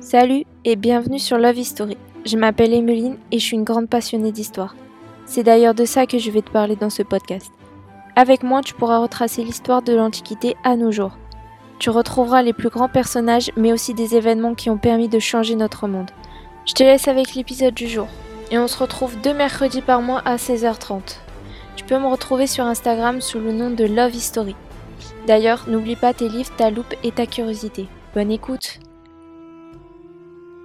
[0.00, 1.96] Salut et bienvenue sur Love History.
[2.26, 4.74] Je m'appelle Emeline et je suis une grande passionnée d'histoire.
[5.24, 7.50] C'est d'ailleurs de ça que je vais te parler dans ce podcast.
[8.16, 11.16] Avec moi, tu pourras retracer l'histoire de l'Antiquité à nos jours.
[11.78, 15.54] Tu retrouveras les plus grands personnages, mais aussi des événements qui ont permis de changer
[15.54, 16.10] notre monde.
[16.66, 18.08] Je te laisse avec l'épisode du jour.
[18.50, 21.18] Et on se retrouve deux mercredis par mois à 16h30.
[21.76, 24.56] Tu peux me retrouver sur Instagram sous le nom de Love History.
[25.26, 27.86] D'ailleurs, n'oublie pas tes livres, ta loupe et ta curiosité.
[28.14, 28.80] Bonne écoute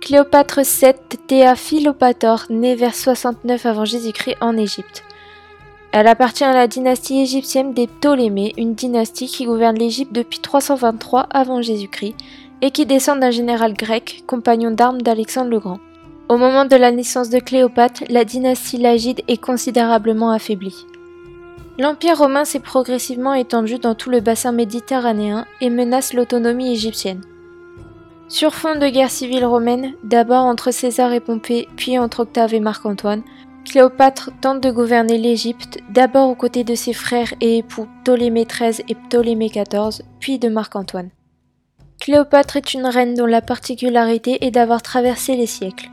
[0.01, 0.93] Cléopâtre VII
[1.27, 5.03] Théa Philopator, née vers 69 avant Jésus-Christ en Égypte.
[5.91, 11.21] Elle appartient à la dynastie égyptienne des Ptolémées, une dynastie qui gouverne l'Égypte depuis 323
[11.31, 12.15] avant Jésus-Christ
[12.61, 15.79] et qui descend d'un général grec, compagnon d'armes d'Alexandre le Grand.
[16.27, 20.85] Au moment de la naissance de Cléopâtre, la dynastie lagide est considérablement affaiblie.
[21.77, 27.21] L'Empire romain s'est progressivement étendu dans tout le bassin méditerranéen et menace l'autonomie égyptienne.
[28.29, 32.59] Sur fond de guerre civile romaine, d'abord entre César et Pompée, puis entre Octave et
[32.59, 33.23] Marc-Antoine,
[33.65, 38.85] Cléopâtre tente de gouverner l'Égypte, d'abord aux côtés de ses frères et époux Ptolémée XIII
[38.87, 41.09] et Ptolémée XIV, puis de Marc-Antoine.
[41.99, 45.89] Cléopâtre est une reine dont la particularité est d'avoir traversé les siècles.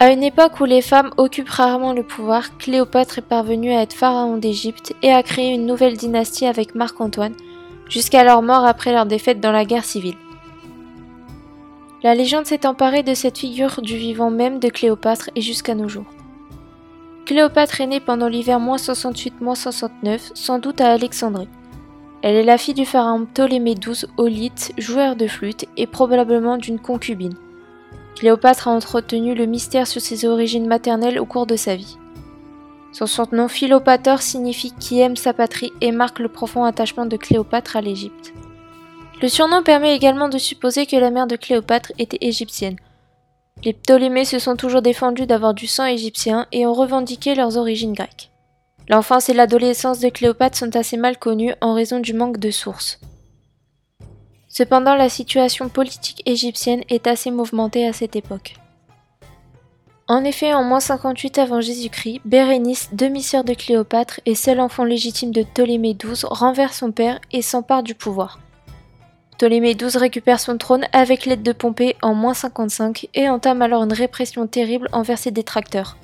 [0.00, 3.92] À une époque où les femmes occupent rarement le pouvoir, Cléopâtre est parvenue à être
[3.92, 7.34] pharaon d'Égypte et à créer une nouvelle dynastie avec Marc-Antoine,
[7.88, 10.16] jusqu'à leur mort après leur défaite dans la guerre civile.
[12.02, 15.88] La légende s'est emparée de cette figure du vivant même de Cléopâtre et jusqu'à nos
[15.88, 16.04] jours.
[17.24, 21.48] Cléopâtre est née pendant l'hiver 68-69, sans doute à Alexandrie.
[22.20, 26.80] Elle est la fille du pharaon Ptolémée XII Olite, joueur de flûte, et probablement d'une
[26.80, 27.34] concubine.
[28.16, 31.98] Cléopâtre a entretenu le mystère sur ses origines maternelles au cours de sa vie.
[32.92, 37.76] Son surnom Philopator signifie qui aime sa patrie et marque le profond attachement de Cléopâtre
[37.76, 38.32] à l'Égypte.
[39.20, 42.76] Le surnom permet également de supposer que la mère de Cléopâtre était égyptienne.
[43.64, 47.94] Les Ptolémées se sont toujours défendus d'avoir du sang égyptien et ont revendiqué leurs origines
[47.94, 48.30] grecques.
[48.88, 53.00] L'enfance et l'adolescence de Cléopâtre sont assez mal connues en raison du manque de sources.
[54.56, 58.54] Cependant, la situation politique égyptienne est assez mouvementée à cette époque.
[60.06, 65.32] En effet, en moins 58 avant Jésus-Christ, Bérénice, demi-sœur de Cléopâtre et seul enfant légitime
[65.32, 68.38] de Ptolémée XII, renverse son père et s'empare du pouvoir.
[69.32, 73.82] Ptolémée XII récupère son trône avec l'aide de Pompée en moins 55 et entame alors
[73.82, 75.96] une répression terrible envers ses détracteurs.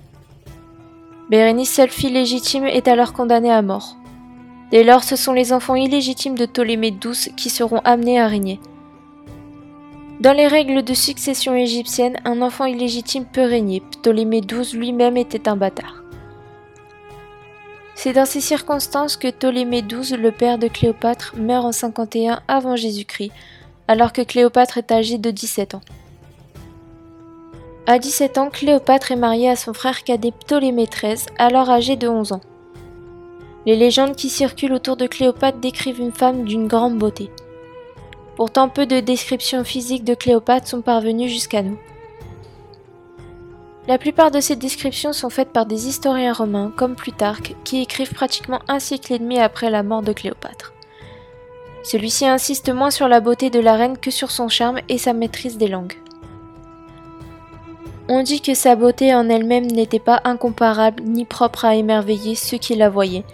[1.31, 3.95] Bérénice, seule fille légitime, est alors condamnée à mort.
[4.71, 8.61] Dès lors, ce sont les enfants illégitimes de Ptolémée XII qui seront amenés à régner.
[10.21, 13.81] Dans les règles de succession égyptienne, un enfant illégitime peut régner.
[13.81, 16.05] Ptolémée XII lui-même était un bâtard.
[17.95, 22.77] C'est dans ces circonstances que Ptolémée XII, le père de Cléopâtre, meurt en 51 avant
[22.77, 23.33] Jésus-Christ,
[23.89, 25.83] alors que Cléopâtre est âgée de 17 ans.
[27.87, 32.07] À 17 ans, Cléopâtre est mariée à son frère cadet Ptolémée XIII, alors âgé de
[32.07, 32.41] 11 ans.
[33.67, 37.31] Les légendes qui circulent autour de Cléopâtre décrivent une femme d'une grande beauté.
[38.37, 41.79] Pourtant, peu de descriptions physiques de Cléopâtre sont parvenues jusqu'à nous.
[43.87, 48.15] La plupart de ces descriptions sont faites par des historiens romains comme Plutarque qui écrivent
[48.15, 50.73] pratiquement un siècle et demi après la mort de Cléopâtre.
[51.83, 55.13] Celui-ci insiste moins sur la beauté de la reine que sur son charme et sa
[55.13, 55.99] maîtrise des langues.
[58.09, 62.59] On dit que sa beauté en elle-même n'était pas incomparable ni propre à émerveiller ceux
[62.59, 63.25] qui la voyaient,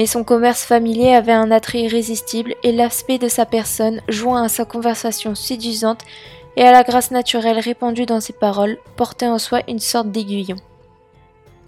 [0.00, 4.48] mais son commerce familier avait un attrait irrésistible et l'aspect de sa personne, joint à
[4.48, 6.06] sa conversation séduisante,
[6.56, 10.56] et à la grâce naturelle répandue dans ses paroles, portait en soi une sorte d'aiguillon.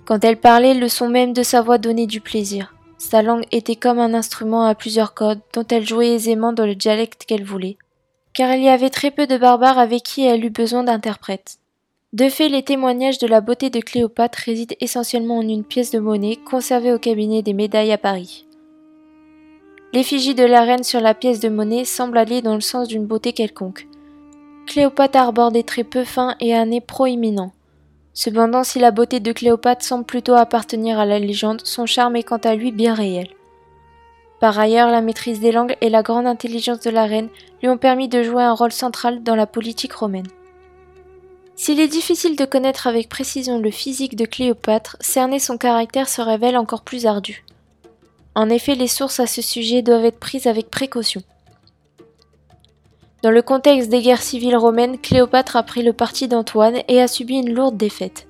[0.06, 2.74] Quand elle parlait, le son même de sa voix donnait du plaisir.
[2.96, 6.74] Sa langue était comme un instrument à plusieurs cordes dont elle jouait aisément dans le
[6.74, 7.76] dialecte qu'elle voulait,
[8.32, 11.58] car il y avait très peu de barbares avec qui elle eut besoin d'interprètes.
[12.12, 15.98] De fait, les témoignages de la beauté de Cléopâtre résident essentiellement en une pièce de
[15.98, 18.44] monnaie conservée au cabinet des médailles à Paris.
[19.94, 23.06] L'effigie de la reine sur la pièce de monnaie semble aller dans le sens d'une
[23.06, 23.86] beauté quelconque.
[24.66, 27.52] Cléopâtre arbore des traits peu fins et un nez proéminent.
[28.12, 32.24] Cependant, si la beauté de Cléopâtre semble plutôt appartenir à la légende, son charme est
[32.24, 33.28] quant à lui bien réel.
[34.38, 37.30] Par ailleurs, la maîtrise des langues et la grande intelligence de la reine
[37.62, 40.28] lui ont permis de jouer un rôle central dans la politique romaine.
[41.54, 46.22] S'il est difficile de connaître avec précision le physique de Cléopâtre, cerner son caractère se
[46.22, 47.44] révèle encore plus ardu.
[48.34, 51.22] En effet, les sources à ce sujet doivent être prises avec précaution.
[53.22, 57.06] Dans le contexte des guerres civiles romaines, Cléopâtre a pris le parti d'Antoine et a
[57.06, 58.26] subi une lourde défaite.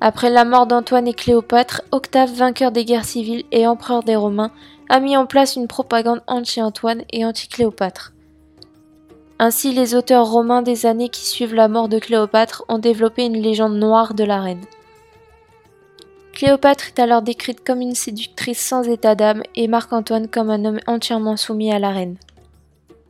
[0.00, 4.52] Après la mort d'Antoine et Cléopâtre, Octave, vainqueur des guerres civiles et empereur des Romains,
[4.88, 8.12] a mis en place une propagande anti-Antoine et anti-Cléopâtre.
[9.38, 13.40] Ainsi, les auteurs romains des années qui suivent la mort de Cléopâtre ont développé une
[13.40, 14.64] légende noire de la reine.
[16.32, 20.80] Cléopâtre est alors décrite comme une séductrice sans état d'âme et Marc-Antoine comme un homme
[20.86, 22.16] entièrement soumis à la reine.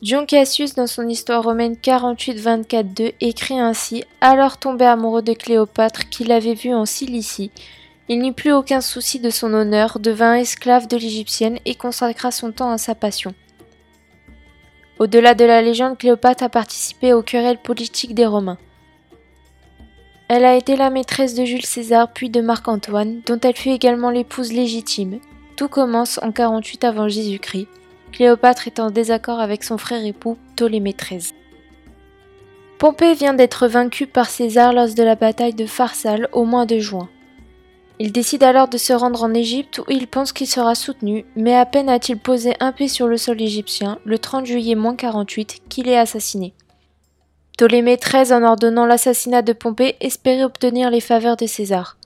[0.01, 6.31] Dion Cassius, dans son histoire romaine 48-24-2, écrit ainsi Alors tombé amoureux de Cléopâtre, qu'il
[6.31, 7.51] avait vue en Cilicie,
[8.11, 12.51] il n'eut plus aucun souci de son honneur, devint esclave de l'Égyptienne et consacra son
[12.51, 13.35] temps à sa passion.
[14.99, 18.57] Au-delà de la légende, Cléopâtre a participé aux querelles politiques des Romains.
[20.27, 24.11] Elle a été la maîtresse de Jules César puis de Marc-Antoine, dont elle fut également
[24.11, 25.19] l'épouse légitime.
[25.55, 27.67] Tout commence en 48 avant Jésus-Christ,
[28.11, 31.33] Cléopâtre est en désaccord avec son frère époux Ptolémée XIII.
[32.77, 36.79] Pompée vient d'être vaincu par César lors de la bataille de Pharsale au mois de
[36.79, 37.09] juin.
[38.01, 41.55] Il décide alors de se rendre en Égypte où il pense qu'il sera soutenu, mais
[41.55, 45.89] à peine a-t-il posé un pied sur le sol égyptien, le 30 juillet 48, qu'il
[45.89, 46.53] est assassiné.
[47.57, 51.97] Ptolémée XIII, en ordonnant l'assassinat de Pompée, espérait obtenir les faveurs de César.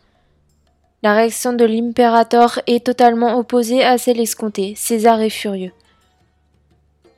[1.03, 4.73] La réaction de l'impérator est totalement opposée à celle escomptée.
[4.75, 5.73] César est furieux.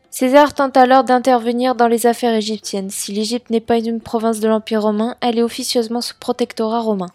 [0.10, 2.90] César tente alors d'intervenir dans les affaires égyptiennes.
[2.90, 7.10] Si l'Égypte n'est pas une province de l'Empire romain, elle est officieusement sous protectorat romain.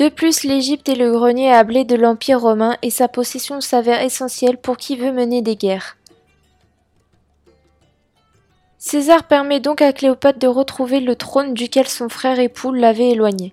[0.00, 4.00] De plus, l'Égypte est le grenier à blé de l'Empire romain et sa possession s'avère
[4.00, 5.98] essentielle pour qui veut mener des guerres.
[8.78, 13.52] César permet donc à Cléopâtre de retrouver le trône duquel son frère époux l'avait éloigné.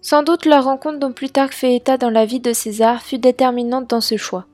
[0.00, 3.90] Sans doute la rencontre dont Plutarque fait état dans la vie de César fut déterminante
[3.90, 4.46] dans ce choix.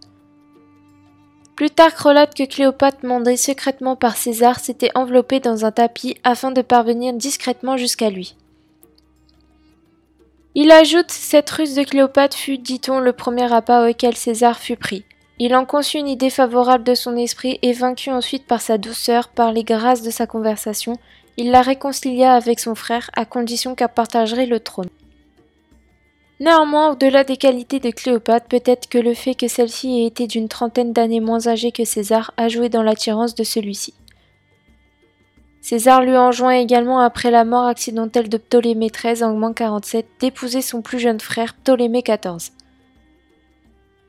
[1.54, 6.60] Plutarque relate que Cléopâtre, mandée secrètement par César, s'était enveloppée dans un tapis afin de
[6.60, 8.34] parvenir discrètement jusqu'à lui.
[10.58, 15.04] Il ajoute Cette ruse de Cléopâtre fut, dit-on, le premier appât auquel César fut pris.
[15.38, 19.28] Il en conçut une idée favorable de son esprit et vaincu ensuite par sa douceur,
[19.28, 20.94] par les grâces de sa conversation,
[21.36, 24.88] il la réconcilia avec son frère à condition qu'elle partagerait le trône.
[26.40, 30.48] Néanmoins, au-delà des qualités de Cléopâtre, peut-être que le fait que celle-ci ait été d'une
[30.48, 33.92] trentaine d'années moins âgée que César a joué dans l'attirance de celui-ci.
[35.68, 40.62] César lui enjoint également, après la mort accidentelle de Ptolémée XIII en moins 47, d'épouser
[40.62, 42.52] son plus jeune frère Ptolémée XIV.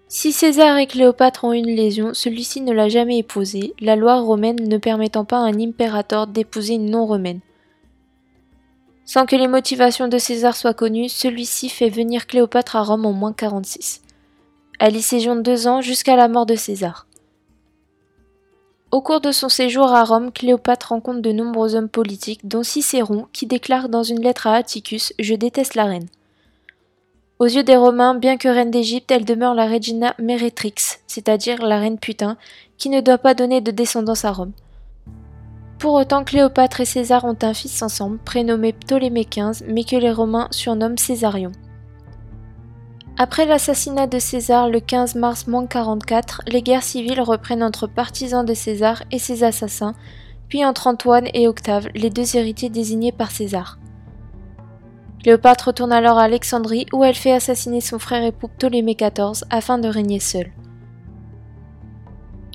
[0.07, 4.68] Si César et Cléopâtre ont une lésion, celui-ci ne l'a jamais épousée, la loi romaine
[4.68, 7.39] ne permettant pas à un impérator d'épouser une non-romaine.
[9.04, 13.13] Sans que les motivations de César soient connues, celui-ci fait venir Cléopâtre à Rome en
[13.13, 14.04] moins 46.
[14.80, 17.06] Elle y séjourne deux ans jusqu'à la mort de César.
[18.89, 23.28] Au cours de son séjour à Rome, Cléopâtre rencontre de nombreux hommes politiques, dont Cicéron,
[23.34, 26.07] qui déclare dans une lettre à Atticus Je déteste la reine.
[27.39, 31.80] Aux yeux des Romains, bien que reine d'Égypte, elle demeure la Regina Meretrix, c'est-à-dire la
[31.80, 32.38] reine putain,
[32.78, 34.54] qui ne doit pas donner de descendance à Rome.
[35.80, 40.13] Pour autant, Cléopâtre et César ont un fils ensemble, prénommé Ptolémée XV, mais que les
[40.13, 41.51] Romains surnomment Césarion.
[43.19, 48.54] Après l'assassinat de César le 15 mars 44, les guerres civiles reprennent entre partisans de
[48.54, 49.96] César et ses assassins,
[50.50, 53.80] puis entre Antoine et Octave, les deux héritiers désignés par César.
[55.24, 59.80] Cléopâtre retourne alors à Alexandrie où elle fait assassiner son frère époux Ptolémée XIV afin
[59.80, 60.52] de régner seule.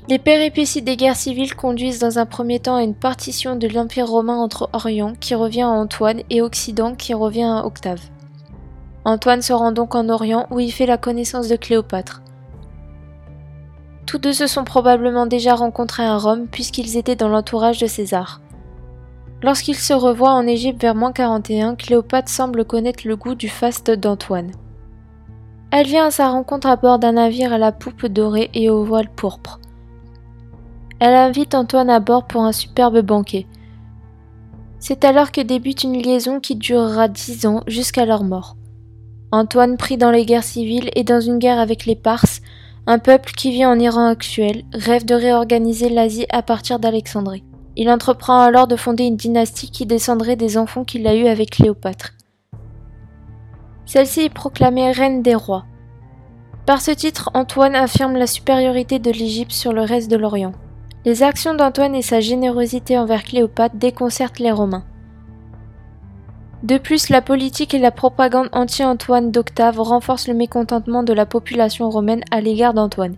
[0.07, 4.07] Les péripéties des guerres civiles conduisent dans un premier temps à une partition de l'Empire
[4.07, 7.99] romain entre Orient qui revient à Antoine et Occident qui revient à Octave.
[9.05, 12.21] Antoine se rend donc en Orient où il fait la connaissance de Cléopâtre.
[14.05, 18.41] Tous deux se sont probablement déjà rencontrés à Rome puisqu'ils étaient dans l'entourage de César.
[19.41, 23.91] Lorsqu'ils se revoient en Égypte vers moins 41, Cléopâtre semble connaître le goût du faste
[23.91, 24.51] d'Antoine.
[25.71, 28.85] Elle vient à sa rencontre à bord d'un navire à la poupe dorée et au
[28.85, 29.59] voile pourpre.
[30.99, 33.47] Elle invite Antoine à bord pour un superbe banquet.
[34.79, 38.55] C'est alors que débute une liaison qui durera dix ans jusqu'à leur mort.
[39.33, 42.39] Antoine pris dans les guerres civiles et dans une guerre avec les Parses,
[42.85, 47.43] un peuple qui vit en Iran actuel, rêve de réorganiser l'Asie à partir d'Alexandrie.
[47.75, 51.49] Il entreprend alors de fonder une dynastie qui descendrait des enfants qu'il a eus avec
[51.49, 52.11] Cléopâtre.
[53.87, 55.65] Celle-ci est proclamée reine des rois.
[56.67, 60.53] Par ce titre, Antoine affirme la supériorité de l'Égypte sur le reste de l'Orient.
[61.05, 64.85] Les actions d'Antoine et sa générosité envers Cléopâtre déconcertent les Romains.
[66.63, 71.89] De plus, la politique et la propagande anti-Antoine d'Octave renforcent le mécontentement de la population
[71.89, 73.17] romaine à l'égard d'Antoine.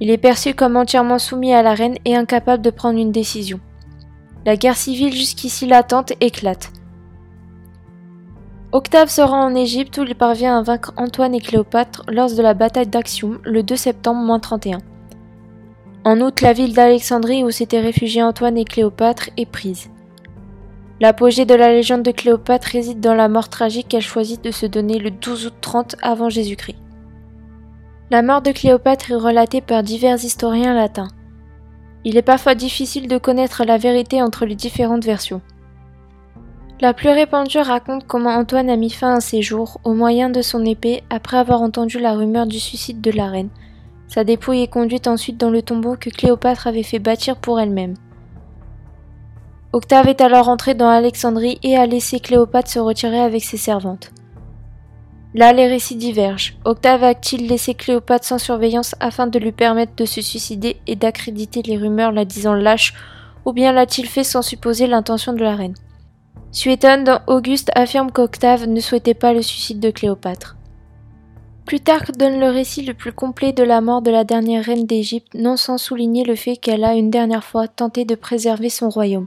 [0.00, 3.58] Il est perçu comme entièrement soumis à la reine et incapable de prendre une décision.
[4.44, 6.70] La guerre civile jusqu'ici latente éclate.
[8.70, 12.42] Octave se rend en Égypte où il parvient à vaincre Antoine et Cléopâtre lors de
[12.42, 14.78] la bataille d'Axium le 2 septembre 31.
[16.04, 19.88] En août, la ville d'Alexandrie où s'étaient réfugiés Antoine et Cléopâtre est prise.
[20.98, 24.64] L'apogée de la légende de Cléopâtre réside dans la mort tragique qu'elle choisit de se
[24.64, 26.78] donner le 12 août 30 avant Jésus-Christ.
[28.10, 31.08] La mort de Cléopâtre est relatée par divers historiens latins.
[32.04, 35.42] Il est parfois difficile de connaître la vérité entre les différentes versions.
[36.80, 40.40] La plus répandue raconte comment Antoine a mis fin à ses jours au moyen de
[40.40, 43.50] son épée après avoir entendu la rumeur du suicide de la reine.
[44.08, 47.94] Sa dépouille est conduite ensuite dans le tombeau que Cléopâtre avait fait bâtir pour elle-même.
[49.76, 54.10] Octave est alors entré dans Alexandrie et a laissé Cléopâtre se retirer avec ses servantes.
[55.34, 56.54] Là, les récits divergent.
[56.64, 61.60] Octave a-t-il laissé Cléopâtre sans surveillance afin de lui permettre de se suicider et d'accréditer
[61.60, 62.94] les rumeurs la disant lâche,
[63.44, 65.74] ou bien l'a-t-il fait sans supposer l'intention de la reine?
[66.52, 70.56] Suétone, Auguste affirme qu'Octave ne souhaitait pas le suicide de Cléopâtre.
[71.66, 75.34] Plutarque donne le récit le plus complet de la mort de la dernière reine d'Égypte,
[75.34, 79.26] non sans souligner le fait qu'elle a une dernière fois tenté de préserver son royaume.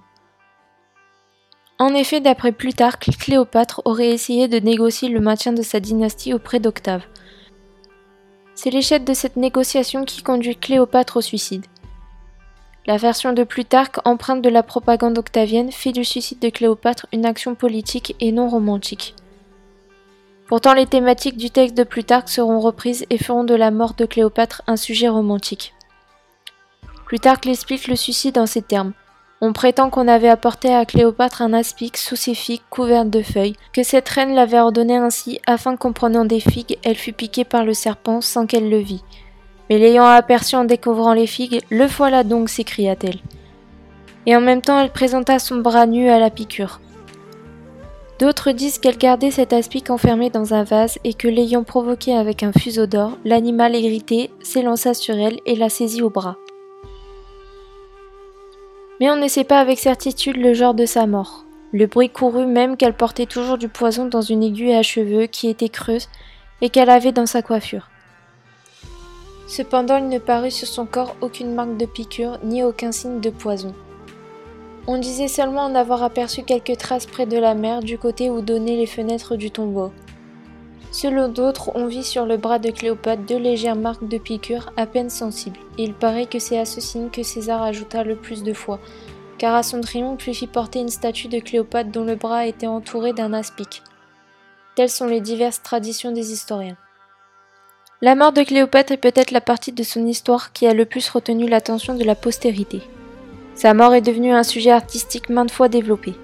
[1.82, 6.60] En effet, d'après Plutarque, Cléopâtre aurait essayé de négocier le maintien de sa dynastie auprès
[6.60, 7.04] d'Octave.
[8.54, 11.66] C'est l'échec de cette négociation qui conduit Cléopâtre au suicide.
[12.86, 17.26] La version de Plutarque, empreinte de la propagande octavienne, fait du suicide de Cléopâtre une
[17.26, 19.16] action politique et non romantique.
[20.50, 24.06] Pourtant, les thématiques du texte de Plutarque seront reprises et feront de la mort de
[24.06, 25.74] Cléopâtre un sujet romantique.
[27.06, 28.92] Plutarque l'explique le suicide en ces termes.
[29.42, 33.56] On prétend qu'on avait apporté à Cléopâtre un aspic sous ses figues couvertes de feuilles,
[33.72, 37.64] que cette reine l'avait ordonné ainsi afin qu'en prenant des figues, elle fût piquée par
[37.64, 39.04] le serpent sans qu'elle le vît.
[39.70, 43.20] Mais l'ayant aperçu en découvrant les figues, le voilà donc, s'écria-t-elle.
[44.26, 46.82] Et en même temps, elle présenta son bras nu à la piqûre.
[48.20, 52.44] D'autres disent qu'elle gardait cet aspic enfermé dans un vase et que l'ayant provoqué avec
[52.44, 56.36] un fuseau d'or, l'animal irrité s'élança sur elle et la saisit au bras
[59.00, 61.46] mais on ne sait pas avec certitude le genre de sa mort.
[61.72, 65.48] Le bruit courut même qu'elle portait toujours du poison dans une aiguille à cheveux qui
[65.48, 66.10] était creuse
[66.62, 67.90] et qu'elle avait dans sa coiffure.
[69.48, 73.30] Cependant, il ne parut sur son corps aucune marque de piqûre ni aucun signe de
[73.30, 73.74] poison.
[74.88, 78.42] On disait seulement en avoir aperçu quelques traces près de la mer du côté où
[78.42, 79.92] donnaient les fenêtres du tombeau.
[80.92, 84.88] Selon d'autres, on vit sur le bras de Cléopâtre deux légères marques de piqûres à
[84.88, 88.44] peine sensibles, et il paraît que c'est à ce signe que César ajouta le plus
[88.44, 88.80] de foi,
[89.38, 92.68] car à son triomphe lui fit porter une statue de Cléopâtre dont le bras était
[92.68, 93.84] entouré d'un aspic.
[94.76, 96.78] Telles sont les diverses traditions des historiens.
[98.02, 101.10] La mort de Cléopâtre est peut-être la partie de son histoire qui a le plus
[101.10, 102.82] retenu l'attention de la postérité.
[103.56, 106.16] Sa mort est devenue un sujet artistique maintes fois développé.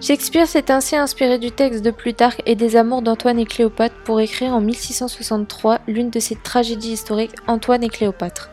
[0.00, 4.18] Shakespeare s'est ainsi inspiré du texte de Plutarque et des amours d'Antoine et Cléopâtre pour
[4.18, 8.48] écrire en 1663 l'une de ses tragédies historiques Antoine et Cléopâtre.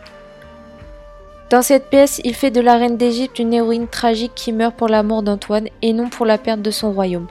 [1.50, 4.90] Dans cette pièce, il fait de la reine d'Égypte une héroïne tragique qui meurt pour
[4.90, 7.28] l'amour d'Antoine et non pour la perte de son royaume.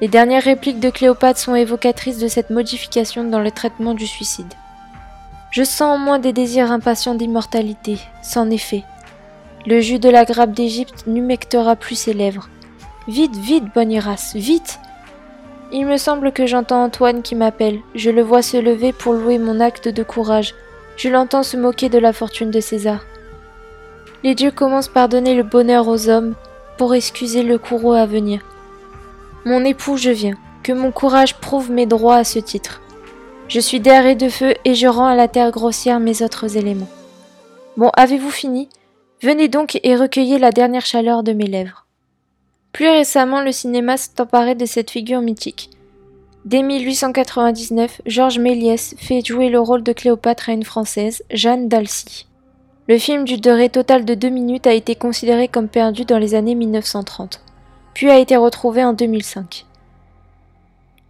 [0.00, 4.54] Les dernières répliques de Cléopâtre sont évocatrices de cette modification dans le traitement du suicide.
[5.50, 8.84] Je sens en moi des désirs impatients d'immortalité, sans effet,
[9.66, 12.48] le jus de la grappe d'Égypte n'humectera plus ses lèvres.
[13.08, 14.78] Vite, vite, Boniras, vite
[15.72, 17.80] Il me semble que j'entends Antoine qui m'appelle.
[17.94, 20.54] Je le vois se lever pour louer mon acte de courage.
[20.96, 23.04] Je l'entends se moquer de la fortune de César.
[24.24, 26.34] Les dieux commencent par donner le bonheur aux hommes
[26.76, 28.40] pour excuser le courroux à venir.
[29.44, 30.36] Mon époux, je viens.
[30.62, 32.82] Que mon courage prouve mes droits à ce titre.
[33.48, 36.56] Je suis d'air et de feu et je rends à la terre grossière mes autres
[36.56, 36.88] éléments.
[37.78, 38.68] Bon, avez-vous fini?
[39.20, 41.86] Venez donc et recueillez la dernière chaleur de mes lèvres.
[42.72, 45.70] Plus récemment, le cinéma s'est emparé de cette figure mythique.
[46.44, 52.28] Dès 1899, Georges Méliès fait jouer le rôle de Cléopâtre à une Française, Jeanne d'Alcy.
[52.86, 56.36] Le film du durée totale de deux minutes a été considéré comme perdu dans les
[56.36, 57.42] années 1930,
[57.94, 59.66] puis a été retrouvé en 2005.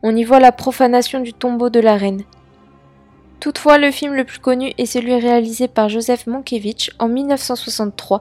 [0.03, 2.23] On y voit la profanation du tombeau de la reine,
[3.41, 8.21] Toutefois, le film le plus connu est celui réalisé par Joseph Mankiewicz en 1963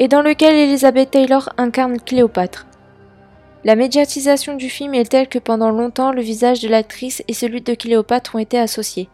[0.00, 2.66] et dans lequel Elizabeth Taylor incarne Cléopâtre.
[3.64, 7.60] La médiatisation du film est telle que pendant longtemps le visage de l'actrice et celui
[7.60, 9.08] de Cléopâtre ont été associés.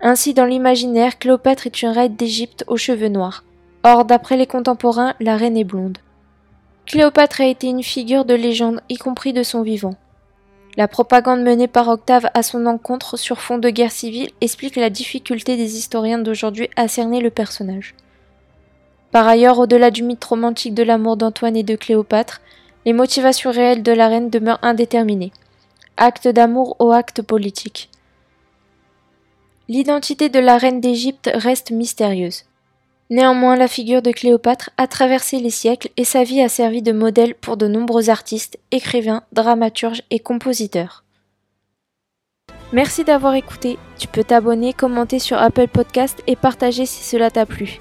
[0.00, 3.44] Ainsi, dans l'imaginaire, Cléopâtre est une reine d'Égypte aux cheveux noirs.
[3.82, 5.98] Or, d'après les contemporains, la reine est blonde.
[6.86, 9.94] Cléopâtre a été une figure de légende, y compris de son vivant.
[10.78, 14.90] La propagande menée par Octave à son encontre sur fond de guerre civile explique la
[14.90, 17.96] difficulté des historiens d'aujourd'hui à cerner le personnage.
[19.10, 22.40] Par ailleurs, au-delà du mythe romantique de l'amour d'Antoine et de Cléopâtre,
[22.86, 25.32] les motivations réelles de la reine demeurent indéterminées.
[25.96, 27.90] Acte d'amour ou acte politique.
[29.66, 32.44] L'identité de la reine d'Égypte reste mystérieuse.
[33.10, 36.92] Néanmoins, la figure de Cléopâtre a traversé les siècles et sa vie a servi de
[36.92, 41.04] modèle pour de nombreux artistes, écrivains, dramaturges et compositeurs.
[42.72, 43.78] Merci d'avoir écouté.
[43.98, 47.80] Tu peux t'abonner, commenter sur Apple Podcast et partager si cela t'a plu.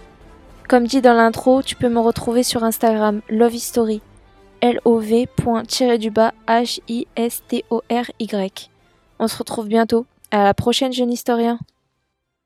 [0.70, 4.02] Comme dit dans l'intro, tu peux me retrouver sur Instagram Love History.
[4.62, 8.70] L-O-V.-du-bas H-I-S-T-O-R-Y.
[9.20, 10.06] On se retrouve bientôt.
[10.32, 11.60] À la prochaine, jeune historien.